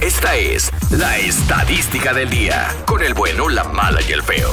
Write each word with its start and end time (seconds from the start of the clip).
Esta 0.00 0.34
es 0.34 0.72
la 0.88 1.18
estadística 1.18 2.14
del 2.14 2.30
día. 2.30 2.74
Con 2.86 3.02
el 3.02 3.12
bueno, 3.12 3.50
la 3.50 3.64
mala 3.64 4.00
y 4.00 4.12
el 4.12 4.22
feo. 4.22 4.50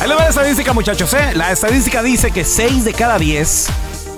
Ahí 0.00 0.08
les 0.08 0.18
va 0.18 0.22
la 0.22 0.28
estadística, 0.28 0.72
muchachos. 0.72 1.14
¿eh? 1.14 1.30
La 1.36 1.52
estadística 1.52 2.02
dice 2.02 2.32
que 2.32 2.44
6 2.44 2.84
de 2.84 2.92
cada 2.92 3.20
10 3.20 3.68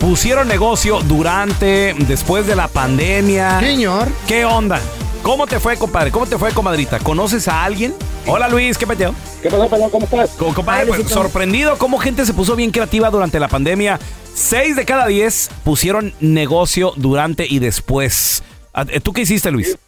pusieron 0.01 0.49
negocio 0.49 1.01
durante, 1.01 1.95
después 1.99 2.47
de 2.47 2.57
la 2.57 2.69
pandemia. 2.69 3.61
Señor. 3.61 4.09
¿Qué 4.27 4.47
onda? 4.47 4.81
¿Cómo 5.23 5.47
te 5.47 5.61
fue, 5.61 5.77
compadre? 5.77 6.11
¿Cómo 6.11 6.25
te 6.25 6.39
fue, 6.39 6.53
comadrita? 6.53 6.99
¿Conoces 7.01 7.49
a 7.49 7.65
alguien? 7.65 7.95
Hola, 8.27 8.49
Luis, 8.49 8.79
¿qué 8.79 8.87
peteo? 8.87 9.15
¿Qué 9.43 9.49
pasa, 9.51 9.69
Pelón? 9.69 9.91
¿Cómo 9.91 10.05
estás? 10.05 10.37
Co- 10.37 10.53
Compadre, 10.55 10.83
Ay, 10.83 10.89
pues, 11.03 11.09
sorprendido 11.11 11.77
cómo 11.79 11.99
gente 11.99 12.25
se 12.25 12.35
puso 12.35 12.57
bien 12.57 12.71
creativa 12.71 13.09
durante 13.11 13.39
la 13.39 13.49
pandemia. 13.49 13.99
6 14.01 14.77
de 14.77 14.85
cada 14.85 15.07
10 15.07 15.51
pusieron 15.65 16.13
negocio 16.21 16.93
durante 16.97 17.47
y 17.49 17.59
después. 17.61 18.43
Ah, 18.75 18.85
¿Tú 19.03 19.13
qué 19.13 19.23
hiciste, 19.23 19.51
Luis? 19.51 19.79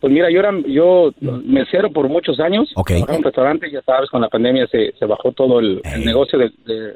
Pues 0.00 0.12
mira, 0.12 0.30
yo 0.30 0.38
era 0.40 0.50
yo 0.66 1.12
mesero 1.20 1.90
por 1.92 2.08
muchos 2.08 2.38
años. 2.40 2.70
Ok. 2.76 2.88
Trabajaba 2.88 3.12
en 3.14 3.18
un 3.18 3.24
restaurante 3.24 3.68
y 3.68 3.72
ya 3.72 3.82
sabes, 3.82 4.08
con 4.08 4.20
la 4.22 4.28
pandemia 4.28 4.66
se, 4.68 4.92
se 4.98 5.04
bajó 5.04 5.32
todo 5.32 5.60
el, 5.60 5.82
negocio 6.04 6.38
de, 6.38 6.50
de- 6.64 6.94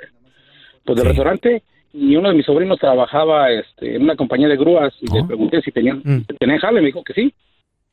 pues, 0.85 0.97
del 0.97 1.03
Sí. 1.03 1.09
restaurante. 1.09 1.63
Y 1.93 2.17
uno 2.17 2.29
de 2.31 2.35
mis 2.37 2.47
sobrinos 2.47 2.79
trabajaba 2.79 3.51
este, 3.53 3.97
en 3.97 4.03
una 4.03 4.17
compañía 4.17 4.49
de 4.49 4.57
grúas 4.57 4.93
y 5.01 5.13
le 5.13 5.21
Oh. 5.21 5.27
pregunté 5.27 5.61
si 5.63 5.71
tenían, 5.71 6.01
Mm. 6.05 6.23
tenían 6.39 6.59
jale. 6.61 6.81
Me 6.81 6.87
dijo 6.87 7.03
que 7.05 7.13
sí. 7.15 7.35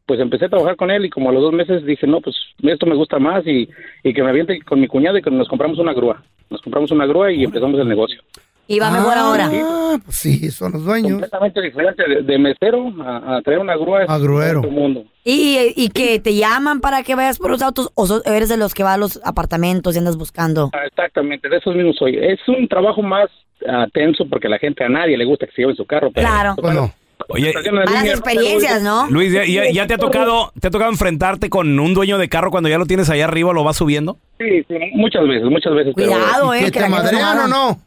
Pues 0.06 0.20
empecé 0.20 0.46
a 0.46 0.50
trabajar 0.50 0.76
con 0.76 0.92
él 0.92 1.06
y 1.06 1.10
como 1.10 1.30
a 1.30 1.34
los 1.34 1.42
dos 1.42 1.54
meses 1.54 1.86
dije, 1.86 2.06
no, 2.08 2.20
pues 2.22 2.36
esto 2.64 2.86
me 2.86 2.96
gusta 2.96 3.20
más 3.20 3.46
y, 3.48 3.70
y 4.04 4.14
que 4.14 4.24
me 4.24 4.30
aviente 4.30 4.60
con 4.62 4.80
mi 4.80 4.88
cuñado 4.88 5.18
y 5.18 5.22
que 5.22 5.32
nos 5.32 5.48
compramos 5.48 5.78
una 5.80 5.94
grúa. 5.94 6.22
Nos 6.50 6.62
compramos 6.62 6.92
una 6.92 7.06
grúa 7.06 7.32
y 7.32 7.44
empezamos 7.44 7.80
el 7.80 7.88
negocio. 7.88 8.22
Y 8.68 8.80
va 8.80 8.90
mejor 8.90 9.14
ahora. 9.18 9.50
Ah, 9.54 9.98
pues 10.04 10.16
sí, 10.16 10.50
son 10.50 10.72
los 10.74 10.86
dueños. 10.86 11.12
Completamente 11.14 11.62
diferente 11.62 12.04
de, 12.08 12.22
de 12.24 12.38
mesero 12.38 12.94
a, 13.04 13.38
a 13.38 13.42
traer 13.42 13.60
una 13.60 13.76
grúa. 13.76 14.04
es 14.04 14.10
A 14.10 14.18
gruero. 14.18 14.62
mundo. 14.64 15.04
Y, 15.26 15.58
y 15.76 15.90
que 15.90 16.20
te 16.20 16.36
llaman 16.36 16.80
para 16.80 17.04
que 17.04 17.16
vayas 17.16 17.38
por 17.38 17.52
los 17.52 17.62
autos 17.62 17.92
o 17.96 18.06
so- 18.06 18.24
eres 18.26 18.48
de 18.50 18.58
los 18.58 18.74
que 18.74 18.84
va 18.84 18.94
a 18.94 18.98
los 18.98 19.20
apartamentos 19.26 19.96
y 19.96 20.00
andas 20.00 20.18
buscando. 20.18 20.70
Ah, 20.74 20.86
Exactamente, 20.86 21.50
de 21.50 21.58
esos 21.58 21.76
mismos 21.76 21.96
soy. 21.98 22.18
Es 22.18 22.40
un 22.48 22.68
trabajo 22.70 23.02
más 23.02 23.30
ah, 23.68 23.88
tenso 23.94 24.26
porque 24.30 24.48
la 24.48 24.58
gente, 24.58 24.84
a 24.86 24.90
nadie 24.90 25.18
le 25.18 25.26
gusta 25.26 25.48
que 25.48 25.52
se 25.54 25.62
lleven 25.64 25.76
su 25.76 25.86
carro. 25.86 26.10
Pero, 26.14 26.28
Claro. 26.28 26.56
Bueno, 26.62 26.94
Oye, 27.30 27.54
Malas 27.72 28.06
experiencias, 28.06 28.82
¿no? 28.82 29.08
Luis, 29.10 29.32
¿ya, 29.34 29.46
ya- 29.46 29.70
ya 29.72 29.88
te 29.88 29.94
ha 29.94 29.98
tocado 29.98 30.52
te 30.60 30.68
ha 30.68 30.72
tocado 30.72 30.92
enfrentarte 30.92 31.50
con 31.50 31.80
un 31.80 31.94
dueño 31.94 32.18
de 32.18 32.30
carro 32.30 32.52
cuando 32.52 32.70
ya 32.70 32.78
lo 32.78 32.86
tienes 32.86 33.10
allá 33.10 33.26
arriba, 33.26 33.54
lo 33.54 33.64
vas 33.64 33.78
subiendo? 33.78 34.18
Sí, 34.40 34.64
sí, 34.68 34.76
muchas 34.94 35.28
veces, 35.28 35.44
muchas 35.50 35.74
veces. 35.74 35.94
pero- 35.96 36.12
Cuidado, 36.12 36.56
¿y 36.56 36.60
eh. 36.60 36.72
que 36.72 36.72
te 36.80 36.90
madrean 36.90 37.38
no 37.38 37.44
o 37.46 37.48
no? 37.48 37.80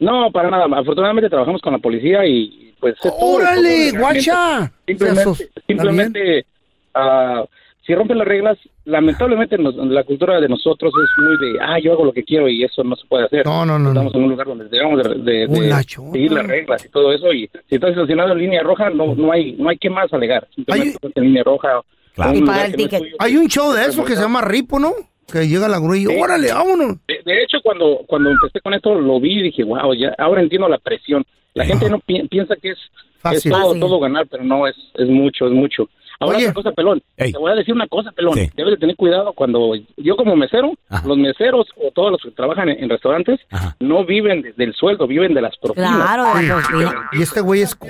No, 0.00 0.30
para 0.32 0.50
nada. 0.50 0.66
Afortunadamente 0.78 1.30
trabajamos 1.30 1.60
con 1.62 1.72
la 1.72 1.78
policía 1.78 2.26
y 2.26 2.74
pues... 2.80 2.94
¡Órale, 3.02 3.92
guacha! 3.92 4.70
Simplemente, 4.86 5.22
Esos- 5.22 5.40
¿está 5.40 5.60
simplemente 5.66 6.46
ah, 6.94 7.44
si 7.86 7.94
rompen 7.94 8.18
las 8.18 8.26
reglas, 8.26 8.58
lamentablemente 8.84 9.58
nos- 9.58 9.74
la 9.76 10.04
cultura 10.04 10.40
de 10.40 10.48
nosotros 10.48 10.92
es 11.02 11.24
muy 11.24 11.36
de, 11.52 11.58
ah, 11.60 11.78
yo 11.78 11.92
hago 11.92 12.04
lo 12.04 12.12
que 12.12 12.24
quiero 12.24 12.48
y 12.48 12.64
eso 12.64 12.82
no 12.84 12.96
se 12.96 13.06
puede 13.06 13.24
hacer. 13.26 13.44
No, 13.46 13.64
no, 13.66 13.78
no, 13.78 13.90
Estamos 13.90 14.12
no. 14.14 14.18
en 14.18 14.24
un 14.24 14.30
lugar 14.30 14.46
donde 14.46 14.68
debemos 14.68 15.02
de, 15.02 15.14
de- 15.32 15.46
de 15.46 15.82
seguir 16.12 16.32
las 16.32 16.46
reglas 16.46 16.84
y 16.84 16.88
todo 16.90 17.12
eso 17.12 17.32
y 17.32 17.48
si 17.68 17.74
estás 17.74 17.90
estacionado 17.90 18.32
en 18.32 18.38
línea 18.38 18.62
roja, 18.62 18.90
no, 18.90 19.14
no 19.14 19.32
hay 19.32 19.52
no 19.52 19.68
hay 19.68 19.78
que 19.78 19.90
más 19.90 20.12
alegar. 20.12 20.46
Simplemente 20.54 20.90
estás 20.96 21.12
en 21.16 21.24
línea 21.24 21.42
roja. 21.44 21.80
Claro. 22.14 22.32
Y 22.34 22.38
el 22.38 22.44
no 22.44 22.52
tuyo. 22.98 23.16
Hay 23.18 23.36
un 23.36 23.48
show 23.48 23.72
de 23.72 23.86
eso 23.86 24.04
que 24.04 24.14
se 24.14 24.22
llama 24.22 24.40
Ripo, 24.40 24.78
¿no? 24.78 24.92
Que 25.30 25.48
llega 25.48 25.66
la 25.68 25.78
grúa 25.80 25.96
y 25.98 26.04
Sí. 26.06 26.16
órale, 26.20 26.52
vámonos. 26.52 26.96
De, 27.08 27.18
de 27.24 27.42
hecho, 27.42 27.58
cuando, 27.62 28.02
cuando 28.06 28.30
empecé 28.30 28.60
con 28.60 28.72
esto, 28.74 28.94
lo 28.94 29.18
vi 29.20 29.40
y 29.40 29.42
dije, 29.42 29.64
wow, 29.64 29.92
ya, 29.94 30.14
ahora 30.18 30.40
entiendo 30.42 30.68
la 30.68 30.78
presión. 30.78 31.24
La 31.54 31.64
gente 31.64 31.88
no 31.90 31.98
pi- 32.00 32.28
piensa 32.28 32.54
que 32.56 32.70
es, 32.70 32.78
Fácil. 33.18 33.50
es 33.52 33.58
todo, 33.58 33.68
Fácil. 33.68 33.80
todo 33.80 34.00
ganar, 34.00 34.26
pero 34.30 34.44
no, 34.44 34.66
es, 34.68 34.76
es 34.94 35.08
mucho, 35.08 35.46
es 35.46 35.52
mucho. 35.52 35.88
Ahora, 36.20 36.36
Oye. 36.38 36.46
otra 36.48 36.54
cosa, 36.54 36.72
pelón. 36.72 37.02
Ey. 37.16 37.32
Te 37.32 37.38
voy 37.38 37.52
a 37.52 37.54
decir 37.54 37.74
una 37.74 37.86
cosa, 37.88 38.12
pelón. 38.12 38.34
Sí. 38.34 38.50
Debes 38.56 38.72
de 38.74 38.76
tener 38.78 38.96
cuidado 38.96 39.32
cuando 39.32 39.72
yo 39.96 40.16
como 40.16 40.36
mesero, 40.36 40.72
Ajá. 40.88 41.06
los 41.06 41.16
meseros 41.18 41.66
o 41.76 41.90
todos 41.92 42.12
los 42.12 42.22
que 42.22 42.30
trabajan 42.30 42.68
en, 42.68 42.82
en 42.84 42.88
restaurantes 42.90 43.40
Ajá. 43.50 43.76
no 43.80 44.04
viven 44.04 44.42
de- 44.42 44.52
del 44.52 44.74
sueldo, 44.74 45.06
viven 45.06 45.34
de 45.34 45.42
las 45.42 45.56
propinas. 45.58 45.94
Claro, 45.94 46.24
Sí. 46.38 46.76
de. 46.78 46.90
Y 47.18 47.22
este 47.22 47.40
güey 47.40 47.62
es 47.62 47.74
Que 47.74 47.88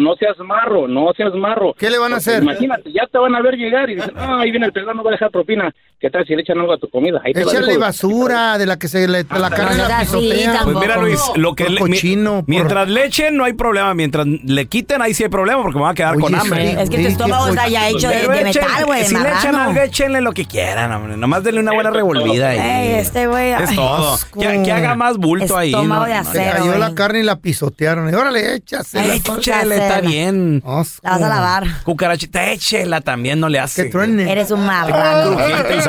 no, 0.00 0.14
seas 0.16 0.38
marro, 0.38 0.88
no 0.88 1.12
seas 1.16 1.34
marro. 1.34 1.74
¿Qué 1.78 1.90
le 1.90 1.98
van 1.98 2.12
a 2.12 2.16
hacer? 2.16 2.42
Imagínate, 2.42 2.92
ya 2.92 3.06
te 3.06 3.18
van 3.18 3.34
a 3.34 3.40
ver 3.42 3.54
llegar 3.56 3.88
y 3.90 3.96
dicen, 3.96 4.14
ah, 4.16 4.40
ahí 4.40 4.50
viene 4.50 4.66
el 4.66 4.72
pelón, 4.72 4.96
no 4.96 5.02
va 5.04 5.10
a 5.10 5.12
dejar 5.12 5.30
propina. 5.30 5.74
¿Qué 6.04 6.10
tal 6.10 6.26
si 6.26 6.34
le 6.36 6.42
echan 6.42 6.58
algo 6.58 6.74
a 6.74 6.76
tu 6.76 6.86
comida? 6.90 7.18
Ahí 7.24 7.32
Échale 7.34 7.72
de- 7.72 7.78
basura 7.78 8.58
de 8.58 8.66
la 8.66 8.78
que 8.78 8.88
se 8.88 9.08
le 9.08 9.24
la 9.24 9.48
carne 9.48 9.78
la 9.88 10.00
pisotea. 10.00 10.60
Pues 10.64 10.76
mira, 10.76 10.96
Luis, 10.98 11.18
lo 11.36 11.54
que 11.54 11.64
le- 11.64 11.70
mi- 11.70 11.78
cochino, 11.92 12.40
por- 12.40 12.48
mientras 12.50 12.88
le 12.90 13.06
echen 13.06 13.38
no 13.38 13.44
hay 13.44 13.54
problema, 13.54 13.94
mientras 13.94 14.26
le 14.26 14.66
quiten 14.66 15.00
ahí 15.00 15.14
sí 15.14 15.22
hay 15.22 15.30
problema 15.30 15.62
porque 15.62 15.78
me 15.78 15.84
va 15.84 15.90
a 15.92 15.94
quedar 15.94 16.12
Oye, 16.16 16.20
con 16.20 16.34
hambre. 16.34 16.72
sí. 16.72 16.76
Es 16.78 16.90
que 16.90 16.98
tu 16.98 17.08
estómago 17.08 17.48
está 17.48 17.68
ya 17.68 17.88
hecho 17.88 18.08
de, 18.08 18.16
Pero 18.16 18.32
de 18.32 18.40
echen- 18.50 18.60
metal, 18.66 18.84
güey, 18.84 19.00
de 19.00 19.06
si 19.08 19.14
le 19.14 19.28
echan 19.30 19.54
algo, 19.54 19.80
échenle 19.80 20.20
lo 20.20 20.32
que 20.32 20.44
quieran, 20.44 20.92
hombre. 20.92 21.16
Nomás 21.16 21.42
denle 21.42 21.60
una 21.62 21.72
buena 21.72 21.90
revolvida 21.90 22.50
ahí. 22.50 22.58
Ey, 22.58 22.94
este 23.00 23.26
güey. 23.26 23.52
Es 23.52 23.74
todo. 23.74 24.18
Que, 24.38 24.62
que 24.62 24.72
haga 24.72 24.94
más 24.96 25.16
bulto 25.16 25.56
ahí. 25.56 25.70
Estómago 25.70 26.04
de 26.04 26.14
No, 26.16 26.24
Se 26.24 26.40
acero. 26.42 26.66
cayó 26.66 26.78
la 26.78 26.94
carne 26.94 27.20
y 27.20 27.22
la 27.22 27.36
pisotearon. 27.36 28.10
Y 28.10 28.14
órale, 28.14 28.56
échasela. 28.56 29.10
Ay, 29.14 29.22
Échele, 29.38 29.76
está 29.78 30.02
bien. 30.02 30.62
La 30.66 30.70
vas 30.74 31.00
a 31.02 31.18
lavar. 31.18 31.64
Cucarachita, 31.82 32.50
échela 32.50 33.00
también, 33.00 33.40
no 33.40 33.48
le 33.48 33.58
hace. 33.58 33.84
Que 33.84 33.90
truene. 33.90 34.30
Eres 34.30 34.50
un 34.50 34.66
marrano. 34.66 35.38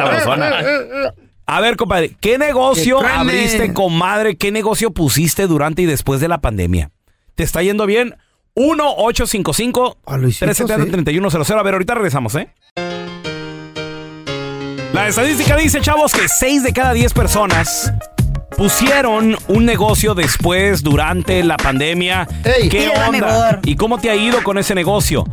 Crujiente 0.10 0.18
y 0.18 0.24
sabrosona. 0.24 1.14
A 1.48 1.62
ver, 1.62 1.78
compadre, 1.78 2.18
¿qué 2.20 2.38
negocio 2.40 2.98
Que 3.00 3.06
truene. 3.06 3.22
abriste, 3.22 3.74
comadre? 3.74 4.36
¿Qué 4.36 4.52
negocio 4.52 4.92
pusiste 4.92 5.46
durante 5.48 5.84
y 5.84 5.86
después 5.86 6.20
de 6.20 6.28
la 6.28 6.40
pandemia? 6.42 6.90
¿Te 7.36 7.44
está 7.44 7.62
yendo 7.62 7.86
bien? 7.86 8.16
Ah, 8.18 8.22
Luisito, 10.18 10.46
1-855-370-3100. 10.48 11.60
A 11.60 11.64
ver, 11.64 11.74
ahorita 11.74 11.94
regresamos, 11.96 12.36
¿eh? 12.36 12.48
La 14.94 15.08
estadística 15.08 15.58
dice, 15.58 15.82
chavos, 15.82 16.14
que 16.14 16.28
6 16.28 16.64
de 16.64 16.74
cada 16.74 16.94
10 16.94 17.14
personas 17.14 17.92
pusieron 18.58 19.36
un 19.50 19.66
negocio 19.66 20.16
después, 20.16 20.82
durante 20.84 21.44
la 21.44 21.58
pandemia. 21.58 22.28
¿Qué 22.72 22.90
onda? 23.08 23.60
¿Y 23.64 23.76
cómo 23.76 24.00
te 24.00 24.10
ha 24.10 24.16
ido 24.16 24.42
con 24.44 24.58
ese 24.58 24.74
negocio? 24.74 25.26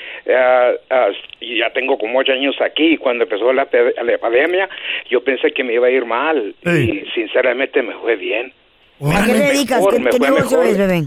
y 1.40 1.58
ya 1.58 1.72
tengo 1.72 1.98
como 1.98 2.18
ocho 2.18 2.32
años 2.32 2.54
aquí 2.64 2.94
y 2.94 2.96
cuando 2.96 3.24
empezó 3.24 3.52
la, 3.52 3.66
la 3.72 4.18
pandemia, 4.18 4.68
yo 5.10 5.22
pensé 5.22 5.52
que 5.52 5.64
me 5.64 5.74
iba 5.74 5.86
a 5.86 5.90
ir 5.90 6.04
mal 6.04 6.54
Ey. 6.64 6.90
y 6.90 7.04
sinceramente 7.14 7.82
me 7.82 7.94
fue 7.94 8.16
bien. 8.16 8.52
¿A 9.04 9.24
qué 9.26 9.32
te 9.32 9.38
dedicas? 9.38 9.78
mejor, 9.78 9.94
¿Qué, 9.94 10.00
me 10.00 10.10
qué 10.10 10.16
fue 10.18 10.26
negocio 10.28 10.58
mejor. 10.58 10.72
es, 10.72 10.78
bebé? 10.78 11.02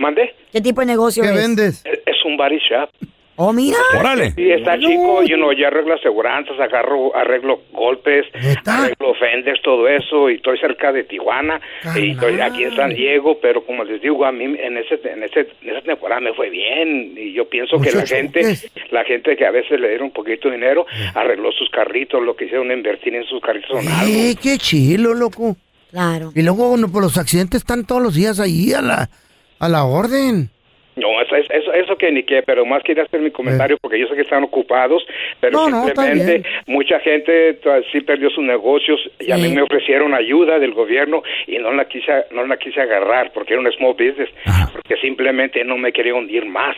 ¿Mandé? 0.00 0.34
¿Qué 0.50 0.62
tipo 0.62 0.80
de 0.80 0.86
negocio 0.86 1.22
¿Qué 1.22 1.28
es? 1.28 1.34
vendes? 1.36 1.82
Es 1.84 2.00
es 2.06 2.24
un 2.24 2.36
body 2.36 2.58
shop. 2.58 2.88
Oh, 3.36 3.54
mira. 3.54 3.78
Órale. 3.98 4.34
Y 4.36 4.50
está 4.50 4.78
chico, 4.78 5.22
yo 5.22 5.38
no, 5.38 5.50
ya 5.52 5.68
arreglo 5.68 5.94
aseguranzas, 5.94 6.60
agarro, 6.60 7.16
arreglo 7.16 7.62
golpes, 7.72 8.26
¿Neta? 8.34 8.82
arreglo 8.82 9.14
fenders, 9.14 9.62
todo 9.62 9.88
eso, 9.88 10.28
y 10.28 10.34
estoy 10.34 10.58
cerca 10.58 10.92
de 10.92 11.04
Tijuana, 11.04 11.58
y 11.96 12.10
estoy 12.10 12.38
aquí 12.38 12.64
en 12.64 12.76
San 12.76 12.94
Diego, 12.94 13.38
pero 13.40 13.64
como 13.64 13.84
les 13.84 14.02
digo, 14.02 14.26
a 14.26 14.32
mí 14.32 14.44
en 14.44 14.76
ese, 14.76 15.00
en 15.04 15.22
ese, 15.22 15.48
en 15.62 15.70
esa 15.70 15.80
temporada 15.80 16.20
me 16.20 16.34
fue 16.34 16.50
bien, 16.50 17.14
y 17.16 17.32
yo 17.32 17.48
pienso 17.48 17.80
que 17.80 17.92
la 17.92 18.04
gente, 18.04 18.40
choques. 18.42 18.72
la 18.90 19.04
gente 19.04 19.34
que 19.36 19.46
a 19.46 19.50
veces 19.50 19.80
le 19.80 19.88
dieron 19.88 20.08
un 20.08 20.12
poquito 20.12 20.48
de 20.48 20.56
dinero, 20.56 20.84
arregló 21.14 21.50
sus 21.52 21.70
carritos, 21.70 22.22
lo 22.22 22.36
que 22.36 22.44
hicieron 22.44 22.70
invertir 22.70 23.14
en 23.14 23.24
sus 23.24 23.40
carritos. 23.40 23.82
¡Eh, 24.06 24.34
qué 24.42 24.58
chilo, 24.58 25.14
loco! 25.14 25.56
Claro. 25.90 26.30
Y 26.34 26.42
luego, 26.42 26.68
bueno, 26.68 26.88
pues 26.92 27.02
los 27.04 27.16
accidentes 27.16 27.62
están 27.62 27.86
todos 27.86 28.02
los 28.02 28.14
días 28.14 28.38
ahí 28.38 28.74
a 28.74 28.82
la, 28.82 29.10
a 29.60 29.68
la 29.68 29.84
orden. 29.84 30.50
No, 30.96 31.20
eso, 31.22 31.36
eso, 31.36 31.72
eso, 31.72 31.96
que 31.96 32.10
ni 32.10 32.24
qué, 32.24 32.42
pero 32.42 32.66
más 32.66 32.82
quería 32.82 33.04
hacer 33.04 33.20
mi 33.20 33.30
comentario 33.30 33.78
porque 33.80 33.98
yo 33.98 34.06
sé 34.08 34.16
que 34.16 34.22
están 34.22 34.42
ocupados, 34.42 35.02
pero 35.38 35.52
No, 35.52 35.86
simplemente 35.86 36.42
mucha 36.66 36.98
gente 37.00 37.58
sí 37.92 38.00
perdió 38.00 38.28
sus 38.30 38.44
negocios 38.44 39.00
y 39.18 39.30
a 39.30 39.36
mí 39.36 39.48
me 39.48 39.62
ofrecieron 39.62 40.14
ayuda 40.14 40.58
del 40.58 40.74
gobierno 40.74 41.22
y 41.46 41.58
no 41.58 41.72
la 41.72 41.86
quise, 41.86 42.12
no 42.32 42.44
la 42.44 42.56
quise 42.58 42.80
agarrar 42.80 43.32
porque 43.32 43.54
era 43.54 43.62
un 43.62 43.72
small 43.72 43.92
business, 43.92 44.28
porque 44.72 44.96
simplemente 44.96 45.64
no 45.64 45.78
me 45.78 45.92
quería 45.92 46.14
hundir 46.14 46.44
más. 46.44 46.76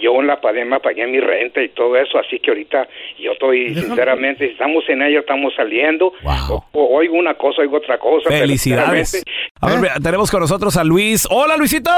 Yo 0.00 0.20
en 0.20 0.26
la 0.26 0.40
pandemia 0.40 0.80
pagué 0.80 1.06
mi 1.06 1.20
renta 1.20 1.62
y 1.62 1.68
todo 1.68 1.96
eso, 1.96 2.18
así 2.18 2.38
que 2.40 2.50
ahorita 2.50 2.88
yo 3.18 3.32
estoy, 3.32 3.74
sinceramente, 3.74 4.44
estamos 4.46 4.84
en 4.88 5.02
ello, 5.02 5.20
estamos 5.20 5.54
saliendo. 5.54 6.12
O- 6.50 6.64
o- 6.72 6.96
oigo 6.96 7.14
una 7.16 7.34
cosa, 7.34 7.62
oigo 7.62 7.76
otra 7.76 7.98
cosa. 7.98 8.28
Felicidades. 8.30 9.24
A 9.60 9.68
ver, 9.74 9.84
¿Eh? 9.84 9.88
tenemos 10.02 10.30
con 10.30 10.40
nosotros 10.40 10.76
a 10.76 10.84
Luis. 10.84 11.26
Hola, 11.30 11.56
Luisito. 11.56 11.90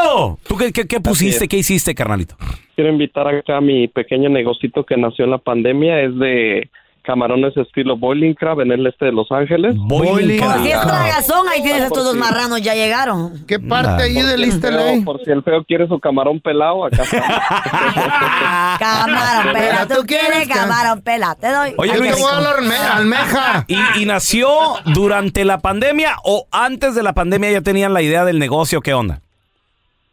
¿Tú 0.46 0.56
qué, 0.56 0.72
qué, 0.72 0.86
qué 0.86 1.00
pusiste? 1.00 1.48
¿Qué 1.48 1.56
hiciste, 1.56 1.94
carnalito? 1.94 2.36
Quiero 2.74 2.90
invitar 2.90 3.26
acá 3.28 3.56
a 3.56 3.60
mi 3.60 3.88
pequeño 3.88 4.28
negocito 4.28 4.84
que 4.84 4.96
nació 4.96 5.24
en 5.24 5.30
la 5.30 5.38
pandemia. 5.38 6.02
Es 6.02 6.16
de 6.18 6.68
camarones 7.06 7.56
estilo 7.56 7.96
Boiling 7.96 8.34
Crab 8.34 8.60
en 8.60 8.72
el 8.72 8.86
este 8.86 9.06
de 9.06 9.12
Los 9.12 9.30
Ángeles. 9.30 9.74
Boiling 9.78 10.40
Por 10.40 10.58
si 10.62 10.68
es 10.70 10.78
Crab. 10.78 10.88
tragazón, 10.88 11.48
ahí 11.48 11.62
tienes 11.62 11.82
a 11.82 11.86
estos 11.86 11.98
Por 12.04 12.04
dos 12.04 12.12
si- 12.14 12.18
marranos, 12.18 12.60
ya 12.60 12.74
llegaron. 12.74 13.46
¿Qué 13.46 13.58
parte 13.60 14.02
ahí 14.02 14.14
de 14.14 14.20
Por 14.20 14.28
si 14.28 14.34
el 14.34 14.40
lista 14.40 14.68
feo- 14.68 14.76
ley? 14.76 15.00
Por 15.02 15.24
si 15.24 15.30
el 15.30 15.42
feo 15.42 15.64
quiere 15.64 15.86
su 15.88 15.98
camarón 16.00 16.40
pelado, 16.40 16.84
acá 16.84 17.02
está. 17.04 18.76
Camarón 18.78 19.52
pela, 19.54 19.86
tú 19.88 20.04
quieres 20.06 20.48
camarón 20.48 21.00
pela, 21.02 21.34
te 21.36 21.48
doy. 21.50 21.74
Oye, 21.78 21.92
Ay, 21.92 21.98
Yo 21.98 22.02
qué 22.04 22.10
te 22.12 22.20
voy 22.20 22.30
a 22.32 22.36
rico. 22.38 22.44
dar 22.44 22.56
alme- 22.58 22.76
almeja. 22.92 23.64
¿Y, 23.68 24.02
y 24.02 24.06
nació 24.06 24.48
durante 24.86 25.44
la 25.44 25.58
pandemia 25.60 26.16
o 26.24 26.46
antes 26.50 26.94
de 26.94 27.02
la 27.02 27.12
pandemia 27.14 27.50
ya 27.52 27.60
tenían 27.62 27.94
la 27.94 28.02
idea 28.02 28.24
del 28.24 28.38
negocio? 28.38 28.80
¿Qué 28.80 28.94
onda? 28.94 29.20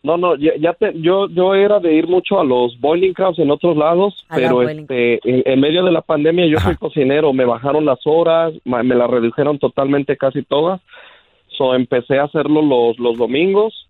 No, 0.05 0.17
no, 0.17 0.35
ya, 0.35 0.51
ya 0.59 0.73
te- 0.73 0.99
yo, 0.99 1.29
yo 1.29 1.55
era 1.55 1.79
de 1.79 1.93
ir 1.93 2.07
mucho 2.07 2.37
a 2.37 2.43
los 2.43 2.77
Boiling 2.81 3.13
Crabs 3.13 3.39
en 3.39 3.49
otros 3.49 3.77
lados, 3.77 4.25
A 4.27 4.37
la 4.37 4.49
pero 4.49 4.61
este, 4.69 5.19
en, 5.23 5.43
en 5.45 5.59
medio 5.61 5.81
de 5.85 5.91
la 5.93 6.01
pandemia 6.01 6.45
yo 6.45 6.57
Ajá. 6.57 6.67
soy 6.69 6.75
cocinero, 6.75 7.31
me 7.31 7.45
bajaron 7.45 7.85
las 7.85 7.99
horas, 8.05 8.53
me 8.65 8.83
las 8.95 9.09
redujeron 9.09 9.59
totalmente 9.59 10.17
casi 10.17 10.43
todas, 10.43 10.81
so 11.57 11.73
empecé 11.73 12.19
a 12.19 12.25
hacerlo 12.25 12.61
los, 12.61 12.99
los 12.99 13.17
domingos 13.17 13.87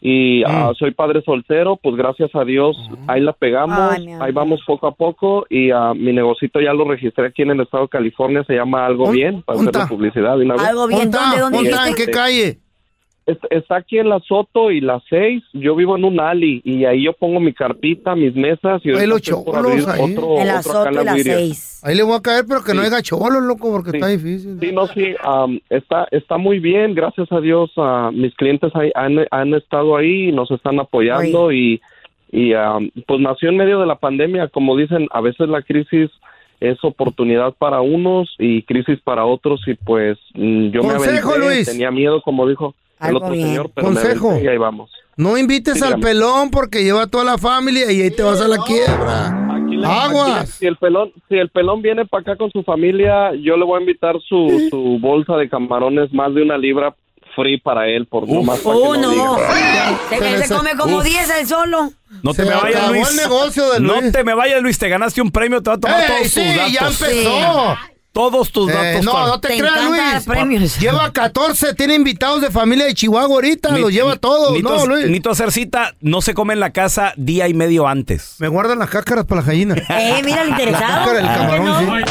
y 0.00 0.42
ah, 0.44 0.72
soy 0.76 0.90
padre 0.90 1.22
soltero, 1.22 1.76
pues 1.76 1.94
gracias 1.94 2.34
a 2.34 2.44
Dios 2.44 2.76
ahí 3.06 3.20
la 3.20 3.32
pegamos, 3.32 3.78
Ay, 3.92 4.08
ahí 4.20 4.32
vamos 4.32 4.60
poco 4.66 4.88
a 4.88 4.92
poco 4.92 5.46
y 5.48 5.70
ah, 5.70 5.92
mi 5.94 6.12
negocito 6.12 6.60
ya 6.60 6.72
lo 6.74 6.84
registré 6.84 7.28
aquí 7.28 7.42
en 7.42 7.52
el 7.52 7.60
estado 7.60 7.84
de 7.84 7.88
California, 7.90 8.42
se 8.44 8.54
llama 8.54 8.84
Algo 8.84 9.04
¿Un- 9.04 9.12
Bien, 9.12 9.42
para 9.42 9.58
unta? 9.60 9.70
hacerle 9.70 9.96
publicidad 9.96 10.36
de 10.36 10.44
una 10.46 10.54
vez. 10.54 10.64
Algo 10.64 10.88
bien, 10.88 11.10
¿Dónde 11.12 11.38
¿dónde, 11.38 11.58
dónde. 11.58 11.90
¿En 11.90 11.94
qué 11.94 12.06
calle? 12.10 12.58
Es- 13.26 13.38
Está 13.50 13.76
aquí 13.76 13.98
en 13.98 14.08
la 14.10 14.20
Soto 14.20 14.70
y 14.70 14.80
la 14.80 15.02
6. 15.08 15.42
Yo 15.54 15.74
vivo 15.74 15.96
en 15.96 16.04
un 16.04 16.20
alley 16.20 16.60
y 16.64 16.84
ahí 16.84 17.04
yo 17.04 17.12
pongo 17.14 17.40
mi 17.40 17.52
carpita, 17.54 18.14
mis 18.14 18.34
mesas 18.34 18.82
y 18.84 18.90
Ahí 18.90 19.06
los 19.06 19.22
cholos 19.22 19.46
otro, 19.46 20.38
En 20.38 20.46
la 20.48 20.60
otro 20.60 20.80
acá 20.80 20.90
Soto 20.90 20.90
y 20.90 21.04
la 21.04 21.14
Whittier. 21.14 21.36
6. 21.38 21.80
Ahí 21.84 21.94
le 21.96 22.02
voy 22.02 22.16
a 22.16 22.20
caer, 22.20 22.44
pero 22.48 22.62
que 22.62 22.74
no 22.74 22.82
haya 22.82 23.00
cholos, 23.02 23.42
loco, 23.42 23.70
porque 23.70 23.90
Sí. 23.92 23.96
está 23.96 24.08
difícil. 24.08 24.58
Sí, 24.60 24.72
no, 24.72 24.86
sí, 24.88 25.14
está, 25.70 26.06
está 26.10 26.36
muy 26.38 26.58
bien, 26.58 26.94
gracias 26.94 27.30
a 27.32 27.40
Dios, 27.40 27.70
ah, 27.76 28.10
mis 28.12 28.34
clientes 28.34 28.70
ahí 28.74 28.90
han, 28.94 29.18
han 29.30 29.54
estado 29.54 29.96
ahí 29.96 30.28
y 30.28 30.32
nos 30.32 30.50
están 30.50 30.78
apoyando 30.80 31.50
y, 31.52 31.80
y 32.32 32.52
am, 32.54 32.90
pues 33.06 33.20
nació 33.20 33.48
en 33.50 33.56
medio 33.56 33.80
de 33.80 33.86
la 33.86 33.96
pandemia, 33.96 34.48
como 34.48 34.76
dicen, 34.76 35.08
a 35.12 35.20
veces 35.20 35.48
la 35.48 35.62
crisis 35.62 36.10
es 36.60 36.78
oportunidad 36.82 37.52
para 37.58 37.80
unos 37.80 38.34
y 38.38 38.62
crisis 38.62 38.98
para 39.02 39.24
otros 39.26 39.60
y 39.66 39.74
pues 39.74 40.18
mm, 40.34 40.68
yo 40.70 40.80
Consejo, 40.82 41.28
me 41.28 41.34
aventé, 41.34 41.54
Luis. 41.56 41.66
tenía 41.70 41.90
miedo, 41.90 42.22
como 42.22 42.48
dijo 42.48 42.74
el 43.08 43.14
Algo 43.16 43.18
otro 43.20 43.32
bien. 43.32 43.48
señor, 43.48 43.70
pero 43.74 43.88
me 43.90 43.94
Consejo. 43.94 44.38
y 44.42 44.48
ahí 44.48 44.58
vamos. 44.58 44.90
No 45.16 45.38
invites 45.38 45.74
Sí, 45.74 45.80
al 45.82 45.86
dígame. 45.96 46.02
pelón 46.02 46.50
porque 46.50 46.82
lleva 46.82 47.06
toda 47.06 47.24
la 47.24 47.38
familia 47.38 47.90
y 47.92 48.02
ahí 48.02 48.10
te 48.10 48.22
vas 48.22 48.40
a 48.40 48.48
la 48.48 48.58
quiebra. 48.58 49.28
Aquí 49.54 49.76
le- 49.76 49.86
Aguas. 49.86 50.40
aquí 50.40 50.50
si 50.58 50.66
el 50.66 50.76
pelón, 50.76 51.12
si 51.28 51.36
el 51.36 51.50
pelón 51.50 51.82
viene 51.82 52.04
para 52.06 52.22
acá 52.22 52.36
con 52.36 52.50
su 52.50 52.62
familia, 52.64 53.30
yo 53.40 53.56
le 53.56 53.64
voy 53.64 53.78
a 53.78 53.80
invitar 53.80 54.16
su, 54.28 54.68
su 54.70 54.98
bolsa 55.00 55.36
de 55.36 55.48
camarones 55.48 56.12
más 56.12 56.34
de 56.34 56.42
una 56.42 56.58
libra 56.58 56.94
free 57.36 57.58
para 57.60 57.88
él, 57.88 58.06
por 58.06 58.28
nomás 58.28 58.58
para 58.60 58.76
que 58.76 58.82
Oh, 58.82 58.94
no 58.96 59.12
no. 59.14 59.36
Se, 60.08 60.16
Se 60.18 60.22
se 60.24 60.38
les- 60.38 60.52
come 60.52 60.70
como 60.76 60.98
Uf. 60.98 61.04
10 61.04 61.30
el 61.40 61.46
solo. 61.46 61.90
No 62.22 62.32
te 62.32 62.44
Se 62.44 62.48
me 62.50 62.54
vayas, 62.56 62.88
Luis. 62.90 63.10
el 63.10 63.16
negocio 63.16 63.70
de 63.72 63.80
No 63.80 63.94
te 64.12 64.22
me 64.24 64.34
vayas, 64.34 64.62
Luis. 64.62 64.78
Te 64.78 64.88
ganaste 64.88 65.20
un 65.22 65.30
premio. 65.32 65.60
Te 65.62 65.70
va 65.70 65.76
a 65.76 65.80
tomar 65.80 66.00
¡Ey, 66.00 66.06
todos 66.06 66.28
sí, 66.28 66.40
tus 66.44 66.56
datos. 66.56 66.72
ya 66.72 66.86
empezó! 66.86 67.76
Todos 68.14 68.52
tus 68.52 68.70
Eh, 68.70 68.72
datos. 68.74 69.04
no, 69.04 69.12
para- 69.12 69.26
no 69.26 69.40
te, 69.40 69.48
Te 69.48 69.58
creas, 69.58 69.74
dar 69.74 70.12
Luis. 70.14 70.24
premios. 70.24 70.78
Lleva 70.80 71.12
14, 71.12 71.74
tiene 71.74 71.94
invitados 71.94 72.40
de 72.40 72.50
familia 72.50 72.86
de 72.86 72.94
Chihuahua 72.94 73.34
ahorita, 73.34 73.70
Ni- 73.72 73.80
los 73.80 73.92
lleva 73.92 74.14
todos. 74.16 74.56
No, 74.62 74.86
Luis. 74.86 75.00
necesito 75.06 75.30
hacer 75.30 75.50
cita. 75.50 75.96
No 76.00 76.22
se 76.22 76.32
come 76.32 76.54
en 76.54 76.60
la 76.60 76.70
casa 76.72 77.12
día 77.16 77.48
y 77.48 77.54
medio 77.54 77.88
antes. 77.88 78.36
Me 78.38 78.46
guardan 78.46 78.78
las 78.78 78.88
cáscaras 78.88 79.24
para 79.26 79.40
la 79.40 79.46
gallina. 79.48 79.74
Eh, 79.90 80.22
mira 80.24 80.42
el 80.42 80.50
interesado. 80.50 80.86
cáscara 80.86 81.20
¿Por 81.20 81.28
qué 81.28 81.38
camarón, 81.58 81.66
no? 81.66 81.98
sí. 81.98 82.04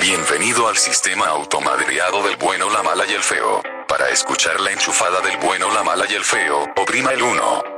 Bienvenido 0.00 0.68
al 0.68 0.76
sistema 0.76 1.26
automadreado 1.28 2.22
del 2.24 2.36
bueno, 2.36 2.68
la 2.70 2.82
mala 2.82 3.04
y 3.08 3.14
el 3.14 3.22
feo. 3.22 3.62
Para 3.88 4.10
escuchar 4.10 4.60
la 4.60 4.70
enchufada 4.70 5.20
del 5.22 5.38
bueno, 5.38 5.72
la 5.72 5.82
mala 5.82 6.04
y 6.10 6.14
el 6.14 6.24
feo, 6.24 6.66
oprima 6.76 7.12
el 7.12 7.22
1. 7.22 7.75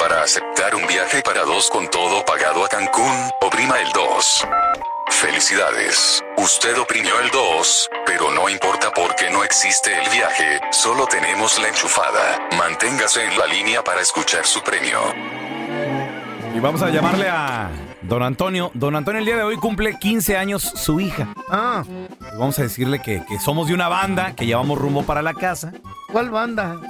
Para 0.00 0.22
aceptar 0.22 0.74
un 0.74 0.86
viaje 0.86 1.20
para 1.22 1.44
dos 1.44 1.68
con 1.68 1.88
todo 1.90 2.24
pagado 2.24 2.64
a 2.64 2.68
Cancún, 2.68 3.12
oprima 3.42 3.78
el 3.80 3.92
2. 3.92 4.46
Felicidades, 5.10 6.24
usted 6.38 6.78
oprimió 6.78 7.20
el 7.22 7.30
2, 7.30 7.90
pero 8.06 8.32
no 8.32 8.48
importa 8.48 8.90
porque 8.94 9.28
no 9.30 9.44
existe 9.44 9.90
el 9.92 10.08
viaje, 10.08 10.58
solo 10.72 11.06
tenemos 11.06 11.60
la 11.60 11.68
enchufada. 11.68 12.48
Manténgase 12.56 13.24
en 13.26 13.38
la 13.38 13.46
línea 13.46 13.84
para 13.84 14.00
escuchar 14.00 14.46
su 14.46 14.62
premio. 14.62 14.98
Y 16.54 16.58
vamos 16.60 16.80
a 16.80 16.88
llamarle 16.88 17.28
a 17.28 17.70
don 18.00 18.22
Antonio. 18.22 18.70
Don 18.72 18.96
Antonio 18.96 19.18
el 19.18 19.26
día 19.26 19.36
de 19.36 19.42
hoy 19.42 19.56
cumple 19.56 19.98
15 19.98 20.36
años 20.38 20.62
su 20.62 20.98
hija. 21.00 21.28
Ah, 21.50 21.84
Y 21.86 22.38
Vamos 22.38 22.58
a 22.58 22.62
decirle 22.62 23.02
que, 23.02 23.22
que 23.28 23.38
somos 23.38 23.68
de 23.68 23.74
una 23.74 23.88
banda, 23.88 24.34
que 24.34 24.46
llevamos 24.46 24.78
rumbo 24.78 25.02
para 25.02 25.20
la 25.20 25.34
casa. 25.34 25.74
¿cuál 26.10 26.30
banda? 26.30 26.80